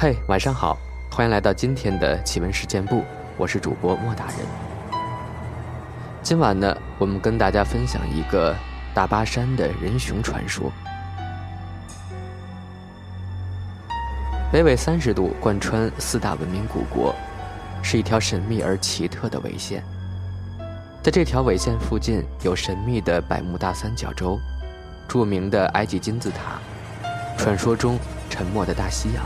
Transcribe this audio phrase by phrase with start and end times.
[0.00, 0.78] 嘿，晚上好，
[1.10, 3.02] 欢迎来到今天的奇闻事件部，
[3.36, 4.36] 我是主播莫大人。
[6.22, 8.54] 今晚呢，我们跟大家分享一个
[8.94, 10.70] 大巴山的人熊传说。
[14.52, 17.12] 北纬三十度贯穿四大文明古国，
[17.82, 19.82] 是一条神秘而奇特的纬线。
[21.02, 24.38] 在这条纬线附近，有神秘的百慕大三角洲，
[25.08, 26.60] 著名的埃及金字塔，
[27.36, 27.98] 传说中
[28.30, 29.24] 沉默的大西洋，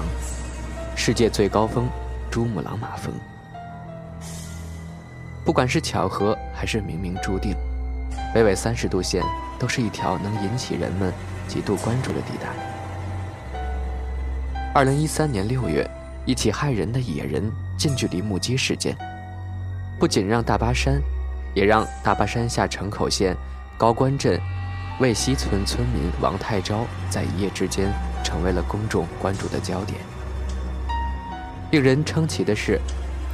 [0.95, 1.89] 世界最高峰
[2.31, 3.13] 珠穆朗玛峰。
[5.45, 7.57] 不管是巧合还是冥冥注定，
[8.33, 9.23] 北纬三十度线
[9.59, 11.13] 都是一条能引起人们
[11.49, 12.49] 极度关注的地带。
[14.73, 15.85] 二零一三年六月，
[16.25, 18.97] 一起骇人的野人近距离目击事件，
[19.99, 21.03] 不仅让大巴山，
[21.55, 23.37] 也让大巴山下城口县
[23.77, 24.41] 高官镇
[25.01, 29.99] 魏西村村民王太昭在一夜之间成为了公众关注的焦点。
[31.73, 32.79] 令人称奇的是，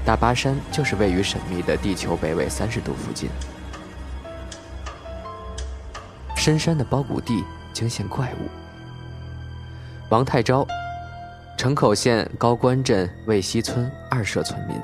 [0.04, 3.28] 大巴山就是位于神秘的地球北纬三十度附近。
[6.36, 8.48] 深山的包谷地惊现怪物，
[10.08, 10.64] 王太昭。
[11.56, 14.76] 城口县高官镇魏西村二社村民，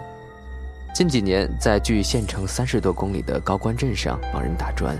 [0.92, 4.98] 近几年在距县城三十多公里的高官镇上帮人打砖。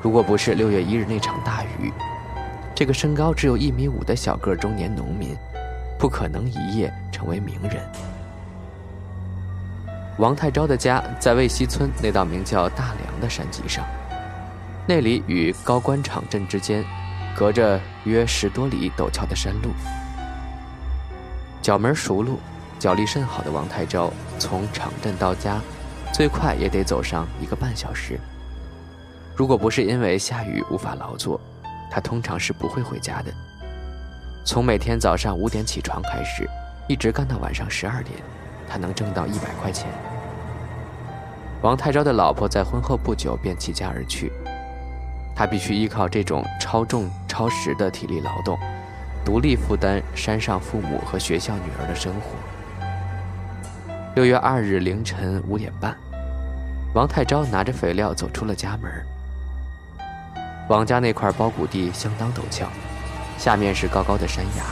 [0.00, 1.92] 如果不是六月一日那场大雨，
[2.74, 5.36] 这个身高只有一米五的小个中年农民，
[6.02, 7.80] 不可能一夜成为名人。
[10.18, 13.86] 王太昭的家在魏西村那道名叫大梁的山脊上，
[14.84, 16.84] 那里与高官场镇之间，
[17.36, 19.68] 隔着约十多里陡峭的山路。
[21.62, 22.40] 脚门熟路，
[22.80, 25.60] 脚力甚好的王太昭从场镇到家，
[26.12, 28.18] 最快也得走上一个半小时。
[29.36, 31.40] 如果不是因为下雨无法劳作，
[31.88, 33.32] 他通常是不会回家的。
[34.44, 36.48] 从每天早上五点起床开始，
[36.88, 38.16] 一直干到晚上十二点，
[38.68, 39.86] 他能挣到一百块钱。
[41.62, 44.32] 王太昭的老婆在婚后不久便弃家而去，
[45.34, 48.58] 他必须依靠这种超重超时的体力劳动。
[49.24, 52.20] 独立负担山上父母和学校女儿的生活。
[54.16, 55.96] 六月二日凌晨五点半，
[56.92, 58.90] 王太昭拿着肥料走出了家门。
[60.68, 62.66] 王家那块包谷地相当陡峭，
[63.38, 64.64] 下面是高高的山崖，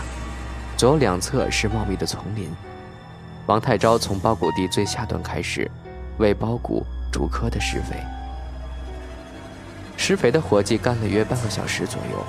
[0.77, 2.51] 左右两侧是茂密的丛林。
[3.47, 5.69] 王太昭从包谷地最下端开始，
[6.19, 7.97] 为包谷逐棵的施肥。
[9.97, 12.25] 施肥的活计干了约半个小时左右。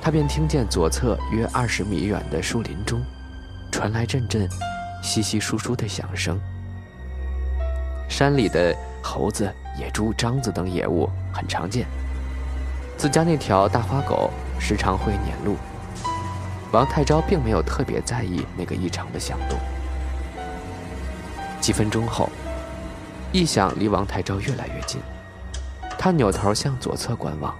[0.00, 3.02] 他便听见左侧约二十米远的树林中，
[3.72, 4.46] 传来阵阵
[5.02, 6.38] 稀稀疏疏的响声。
[8.06, 11.86] 山里的猴子、野猪、獐子等野物很常见。
[12.98, 15.56] 自家那条大花狗时常会撵路。
[16.72, 19.58] 王太昭并没有特别在意那个异常的响动。
[21.60, 22.28] 几分钟后，
[23.32, 25.00] 异响离王太昭越来越近。
[25.98, 27.54] 他扭头向左侧观望，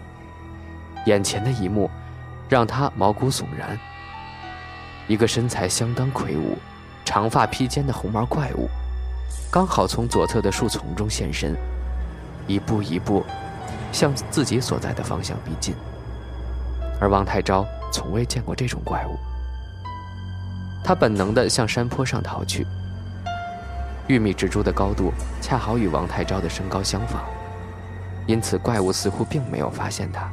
[1.07, 1.91] 眼前的一幕。
[2.47, 3.77] 让他毛骨悚然。
[5.09, 6.59] 一个身材相当魁梧、
[7.03, 8.69] 长发披肩的红毛怪物，
[9.51, 11.57] 刚好从左侧的树丛中现身，
[12.47, 13.25] 一步一步
[13.93, 15.75] 向自己所在的方向逼近。
[17.05, 19.19] 而王太昭从未见过这种怪物，
[20.83, 22.67] 他本能地向山坡上逃去。
[24.07, 27.23] 玉米植株的高度恰好与王太昭的身高相仿，
[28.27, 30.31] 因此怪物似乎并没有发现他。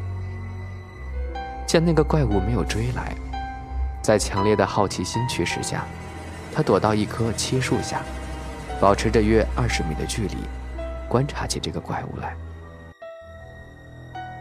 [1.67, 3.13] 见那个怪物没有追来，
[4.01, 5.85] 在强烈的好奇心驱使下，
[6.55, 8.01] 他躲到一棵漆树下，
[8.79, 10.37] 保持着约二十米的距离，
[11.09, 12.33] 观察起这个怪物来。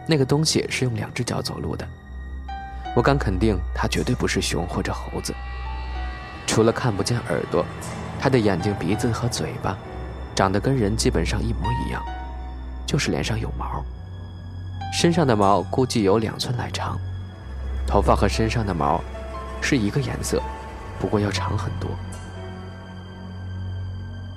[0.07, 1.85] 那个东西是用两只脚走路的，
[2.95, 5.33] 我敢肯定，它绝对不是熊或者猴子。
[6.45, 7.65] 除了看不见耳朵，
[8.19, 9.77] 它的眼睛、鼻子和嘴巴，
[10.35, 12.03] 长得跟人基本上一模一样，
[12.85, 13.83] 就是脸上有毛，
[14.93, 16.99] 身上的毛估计有两寸来长。
[17.87, 19.01] 头发和身上的毛
[19.61, 20.41] 是一个颜色，
[20.99, 21.89] 不过要长很多。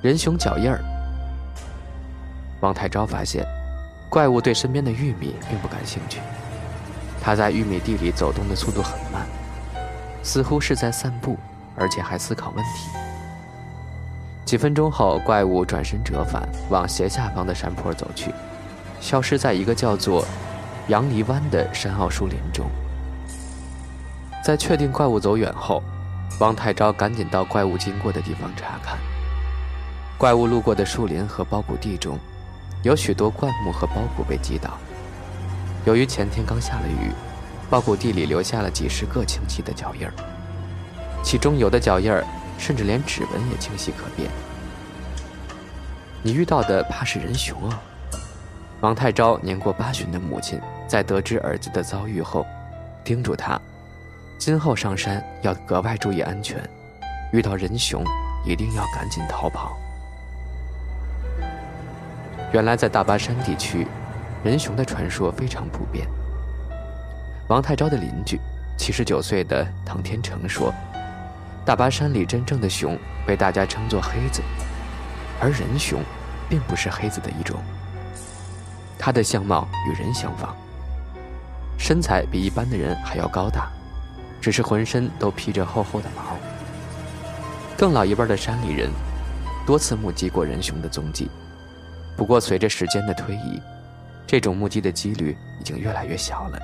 [0.02, 0.81] 人熊脚印儿。
[2.61, 3.44] 王太昭发现，
[4.08, 6.20] 怪物对身边的玉米并不感兴趣。
[7.25, 9.26] 它在玉米地里走动的速度很慢，
[10.23, 11.38] 似乎是在散步，
[11.75, 12.91] 而且还思考问题。
[14.44, 18.31] 几分钟后，怪物转身折返，往斜下方的山坡走去，
[19.00, 20.23] 消失在一个叫做
[20.88, 22.67] 杨梨湾的山坳树林中。
[24.44, 25.82] 在确定怪物走远后，
[26.38, 28.99] 王太昭赶紧到怪物经过的地方查看。
[30.19, 32.19] 怪物路过的树林和包谷地中，
[32.82, 34.76] 有许多灌木和包谷被击倒。
[35.84, 37.12] 由于前天刚下了雨，
[37.69, 40.12] 包谷地里留下了几十个清晰的脚印儿。
[41.22, 42.25] 其中有的脚印儿，
[42.58, 44.31] 甚至连指纹也清晰可辨。
[46.22, 47.81] 你遇到的怕是人熊啊！
[48.81, 50.58] 王太昭年过八旬的母亲，
[50.88, 52.46] 在得知儿子的遭遇后，
[53.04, 53.60] 叮嘱他，
[54.38, 56.58] 今后上山要格外注意安全，
[57.30, 58.02] 遇到人熊
[58.46, 59.76] 一定要赶紧逃跑。
[62.52, 63.87] 原来在大巴山地区，
[64.44, 66.06] 人熊的传说非常普遍。
[67.49, 68.38] 王太昭的邻居，
[68.76, 70.70] 七十九岁的唐天成说，
[71.64, 74.43] 大巴山里真正的熊被大家称作黑子。
[75.41, 75.99] 而人熊，
[76.46, 77.56] 并不是黑子的一种。
[78.99, 80.55] 它的相貌与人相仿，
[81.79, 83.70] 身材比一般的人还要高大，
[84.43, 86.37] 只是浑身都披着厚厚的毛。
[87.79, 88.90] 更老一辈的山里人，
[89.67, 91.31] 多次目击过人熊的踪迹，
[92.14, 93.61] 不过随着时间的推移，
[94.26, 96.59] 这种目击的几率已经越来越小了。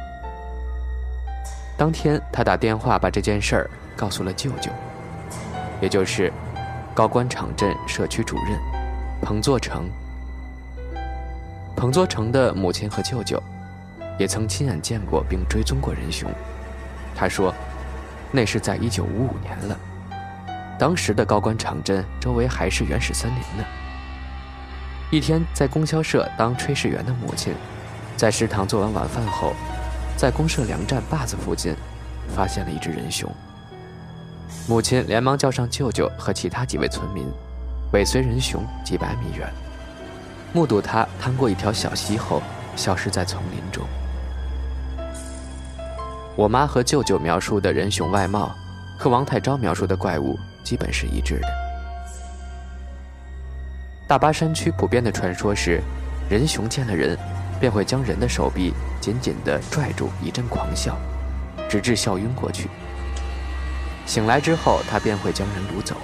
[1.77, 4.71] 当天，他打电话把这件事儿告诉了舅舅，
[5.81, 6.33] 也就是。
[6.93, 8.59] 高官场镇社区主任
[9.23, 9.89] 彭作成，
[11.77, 13.41] 彭作成的母亲和舅舅
[14.19, 16.29] 也曾亲眼见过并追踪过仁雄。
[17.15, 17.55] 他说，
[18.33, 19.79] 那是在一九五五年了，
[20.79, 23.65] 当时的高官场镇周围还是原始森林呢。
[25.11, 27.53] 一天在供销社当炊事员的母亲，
[28.17, 29.55] 在食堂做完晚饭后，
[30.17, 31.75] 在公社粮站坝子附近
[32.29, 33.29] 发现了一只人熊。
[34.69, 37.27] 母亲连忙叫上舅舅和其他几位村民，
[37.93, 39.53] 尾随人熊几百米远，
[40.53, 42.41] 目睹他趟过一条小溪后
[42.77, 43.85] 消失在丛林中。
[46.37, 48.55] 我妈和舅舅描述的人熊外貌，
[48.97, 51.60] 和王太昭描述的怪物基本是一致的。
[54.11, 55.81] 大巴山区普遍的传说是，
[56.29, 57.17] 人熊见了人，
[57.61, 60.99] 便会将人的手臂紧紧地拽住，一阵狂笑，
[61.69, 62.69] 直至笑晕过去。
[64.07, 65.95] 醒来之后，他便会将人掳走。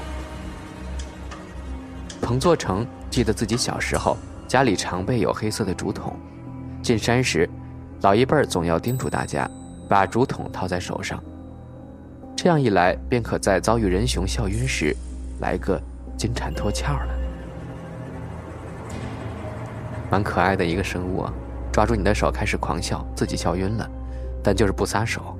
[2.22, 4.16] 彭作成记得自己小时候
[4.46, 6.16] 家里常备有黑色的竹筒，
[6.80, 7.50] 进山时，
[8.02, 9.50] 老一辈儿总要叮嘱大家
[9.88, 11.20] 把竹筒套在手上，
[12.36, 14.96] 这样一来便可在遭遇人熊笑晕时
[15.40, 15.82] 来个
[16.16, 17.25] 金蝉脱壳了。
[20.10, 21.32] 蛮可爱的一个生物啊，
[21.72, 23.90] 抓住你的手开始狂笑，自己笑晕了，
[24.42, 25.36] 但就是不撒手。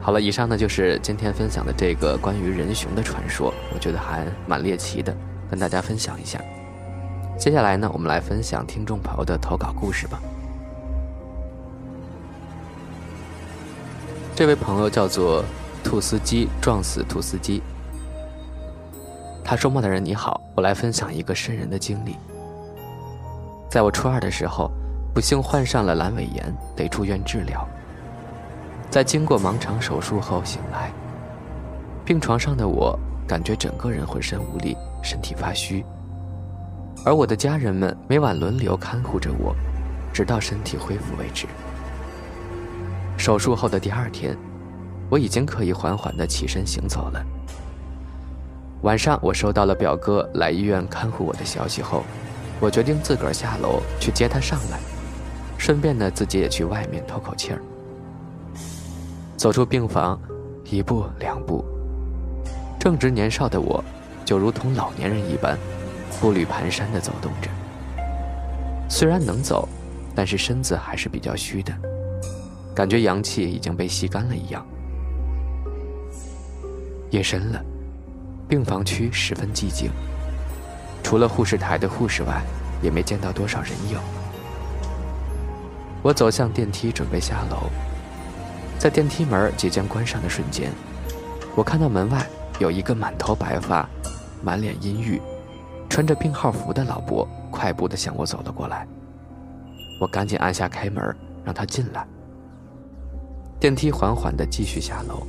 [0.00, 5.12] 好了，以上呢就是今天分享的这个关于人熊的传说，我觉得还蛮猎奇的，
[5.50, 6.40] 跟大家分享一下。
[7.36, 10.20] 接下来呢，我们来分享听众朋友的投稿故事吧。
[14.34, 15.44] 这位朋友叫做
[15.82, 17.62] 兔司机撞死兔司机，
[19.46, 22.16] 他说：“莫大人你好，我来分享一个瘆人的经历。
[23.70, 24.72] 在我初二的时候，
[25.14, 27.64] 不幸患上了阑尾炎，得住院治疗。”
[28.90, 30.90] 在经过盲肠手术后醒来，
[32.04, 35.84] 病床上的我感觉整个人浑身无力，身体发虚。
[37.04, 39.54] 而我的家人们每晚轮流看护着我，
[40.12, 41.46] 直到身体恢复为止。
[43.16, 44.36] 手术后的第二天，
[45.08, 47.24] 我已经可以缓缓地起身行走了。
[48.86, 52.04] 晚上，我收到了表哥来医院看护我的消息后，
[52.60, 54.78] 我决定自个儿下楼去接他上来，
[55.58, 57.60] 顺便呢自己也去外面透口气儿。
[59.36, 60.16] 走出病房，
[60.62, 61.64] 一步两步，
[62.78, 63.82] 正值年少的我，
[64.24, 65.58] 就如同老年人一般，
[66.20, 67.50] 步履蹒跚地走动着。
[68.88, 69.68] 虽然能走，
[70.14, 71.72] 但是身子还是比较虚的，
[72.72, 74.64] 感觉阳气已经被吸干了一样。
[77.10, 77.60] 夜深了，
[78.48, 79.90] 病房区十分寂静，
[81.02, 82.42] 除了护士台的护士外，
[82.80, 83.98] 也没见到多少人影。
[86.02, 87.68] 我走向电梯，准备下楼。
[88.78, 90.70] 在电梯门即将关上的瞬间，
[91.56, 92.24] 我看到门外
[92.60, 93.88] 有一个满头白发、
[94.42, 95.20] 满脸阴郁、
[95.88, 98.86] 穿着病号服的老伯，快步地向我走了过来。
[100.00, 101.02] 我赶紧按下开门，
[101.44, 102.06] 让他进来。
[103.58, 105.26] 电梯缓缓地继续下楼。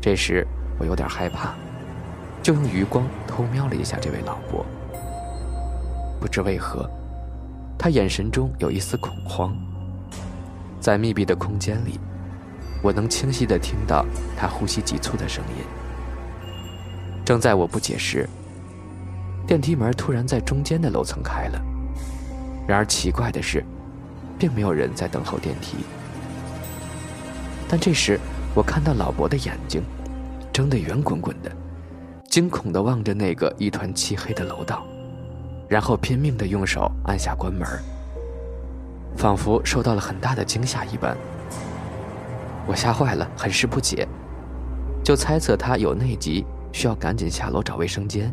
[0.00, 0.44] 这时
[0.78, 1.54] 我有点害怕，
[2.42, 4.64] 就用余光偷瞄了一下这位老伯。
[6.20, 6.88] 不知为何，
[7.78, 9.54] 他眼神中有一丝恐慌。
[10.80, 11.98] 在密闭的空间里。
[12.82, 15.64] 我能清晰地听到他呼吸急促的声音。
[17.26, 18.26] 正在我不解时，
[19.46, 21.60] 电梯门突然在中间的楼层开了。
[22.66, 23.62] 然而奇怪的是，
[24.38, 25.84] 并没有人在等候电梯。
[27.68, 28.18] 但这时，
[28.54, 29.82] 我看到老伯的眼睛
[30.50, 31.52] 睁得圆滚滚的，
[32.30, 34.86] 惊恐地望着那个一团漆黑的楼道，
[35.68, 37.66] 然后拼命地用手按下关门，
[39.16, 41.16] 仿佛受到了很大的惊吓一般。
[42.68, 44.06] 我吓坏了，很是不解，
[45.02, 48.32] 就猜测他有内急，需要赶紧下楼找卫生间。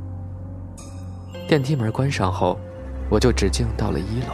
[1.48, 2.60] 电梯门关上后，
[3.10, 4.34] 我就直径到了一楼。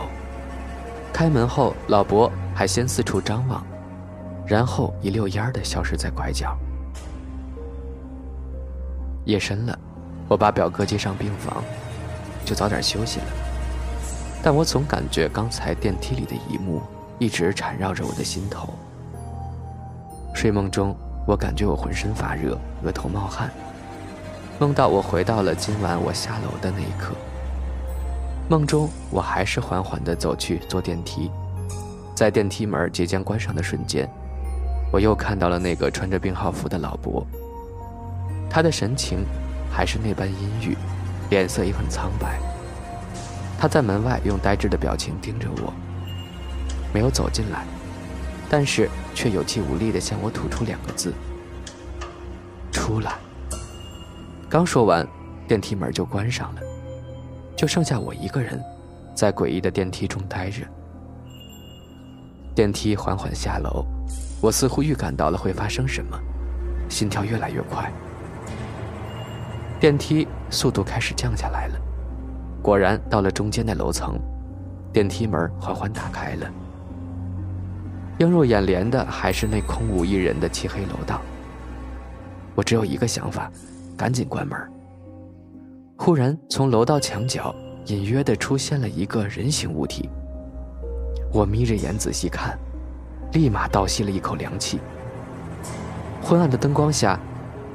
[1.13, 3.65] 开门后，老伯还先四处张望，
[4.45, 6.53] 然后一溜烟儿的消失在拐角。
[9.25, 9.77] 夜深了，
[10.27, 11.63] 我把表哥接上病房，
[12.43, 13.25] 就早点休息了。
[14.43, 16.81] 但我总感觉刚才电梯里的一幕
[17.17, 18.73] 一直缠绕着我的心头。
[20.35, 20.93] 睡梦中，
[21.25, 23.49] 我感觉我浑身发热，额头冒汗。
[24.59, 27.13] 梦到我回到了今晚我下楼的那一刻。
[28.49, 31.31] 梦中，我还是缓缓地走去坐电梯，
[32.13, 34.09] 在电梯门即将关上的瞬间，
[34.91, 37.25] 我又看到了那个穿着病号服的老伯。
[38.53, 39.25] 他的神情
[39.71, 40.77] 还是那般阴郁，
[41.31, 42.39] 脸色也很苍白。
[43.57, 45.73] 他在门外用呆滞的表情盯着我，
[46.93, 47.65] 没有走进来，
[48.47, 51.11] 但是却有气无力地向我吐出两个字
[52.71, 53.13] ：“出来。”
[54.47, 55.07] 刚说完，
[55.47, 56.61] 电梯门就关上了。
[57.55, 58.63] 就剩下我一个人，
[59.15, 60.61] 在诡异的电梯中呆着。
[62.53, 63.83] 电梯缓缓下楼，
[64.39, 66.19] 我似乎预感到了会发生什么，
[66.87, 67.91] 心跳越来越快。
[69.83, 71.75] 电梯速度开始降下来了，
[72.61, 74.17] 果然到了中间的楼层，
[74.93, 76.49] 电梯门缓缓打开了。
[78.19, 81.21] 映入眼帘的还是那空无一人的漆黑楼道。
[82.55, 83.51] 我只有一个想法，
[83.97, 84.57] 赶紧关门。
[85.97, 87.53] 忽然，从楼道墙角
[87.87, 90.09] 隐约地出现了一个人形物体。
[91.29, 92.57] 我眯着眼仔细看，
[93.33, 94.79] 立马倒吸了一口凉气。
[96.21, 97.19] 昏暗的灯光下，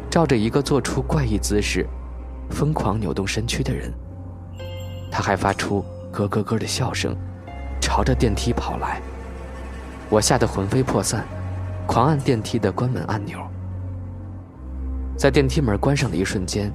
[0.09, 1.87] 照着一个做出怪异姿势、
[2.51, 3.93] 疯狂扭动身躯的人。
[5.11, 7.17] 他还发出咯咯咯的笑声，
[7.81, 9.01] 朝着电梯跑来。
[10.11, 11.25] 我吓得魂飞魄散，
[11.87, 13.39] 狂按电梯的关门按钮。
[15.17, 16.73] 在电梯门关上的一瞬间。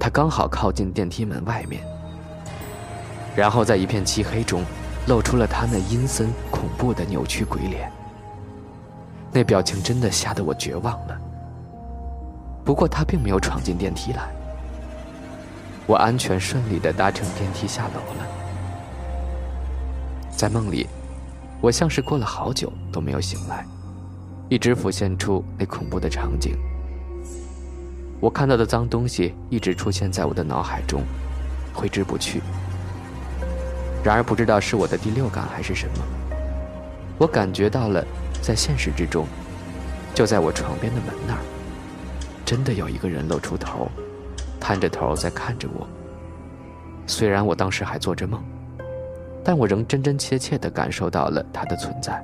[0.00, 1.82] 他刚好靠近电梯门外面，
[3.34, 4.62] 然后在一片漆黑中，
[5.08, 7.90] 露出了他那阴森恐怖的扭曲鬼脸。
[9.32, 11.20] 那表情真的吓得我绝望了。
[12.64, 14.30] 不过他并没有闯进电梯来，
[15.88, 18.26] 我安全顺利地搭乘电梯下楼了。
[20.30, 20.86] 在梦里，
[21.62, 23.64] 我像是过了好久都没有醒来，
[24.50, 26.58] 一直浮现出那恐怖的场景。
[28.20, 31.02] 我看到的脏东西一直出现在我的脑海中，
[31.72, 32.42] 挥之不去。
[34.04, 36.04] 然而，不知道是我的第六感还是什么，
[37.16, 38.04] 我感觉到了，
[38.42, 39.26] 在现实之中，
[40.14, 41.40] 就在我床边的门那儿，
[42.44, 43.90] 真的有一个人露出头，
[44.60, 45.86] 探着头在看着我。
[47.06, 48.42] 虽然我当时还做着梦，
[49.42, 52.22] 但我仍真真切切地感受到了他的存在。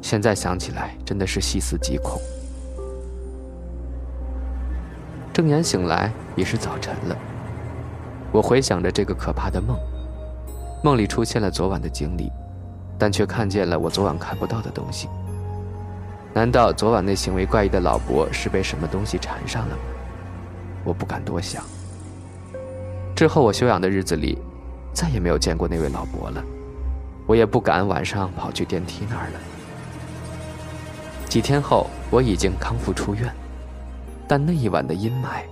[0.00, 2.20] 现在想起来，真的是细思极恐。
[5.32, 7.16] 睁眼醒来已是早晨了。
[8.32, 9.76] 我回想着这个可怕的梦，
[10.82, 12.30] 梦里出现了昨晚的经历，
[12.98, 15.08] 但却看见了我昨晚看不到的东西。
[16.34, 19.82] 难道昨晚那行为怪异的老伯是被什么东西缠上了吗？
[20.88, 21.62] 我不敢多想。
[23.14, 24.38] 之后我休养的日子里，
[24.94, 26.42] 再也没有见过那位老伯了，
[27.26, 29.40] 我也不敢晚上跑去电梯那儿了。
[31.28, 33.30] 几天后，我已经康复出院。
[34.26, 35.42] 但那一晚的阴霾，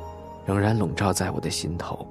[0.47, 2.07] 仍然笼罩在我的心头。